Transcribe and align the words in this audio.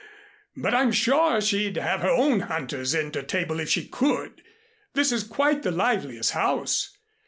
But 0.57 0.73
I'm 0.73 0.91
sure 0.91 1.39
she'd 1.41 1.75
have 1.75 2.01
her 2.01 2.09
own 2.09 2.39
hunters 2.39 2.95
in 2.95 3.11
to 3.11 3.21
table 3.21 3.59
if 3.59 3.69
she 3.69 3.87
could. 3.87 4.41
This 4.95 5.11
is 5.11 5.23
quite 5.23 5.61
the 5.61 5.69
liveliest 5.69 6.31
house! 6.31 6.97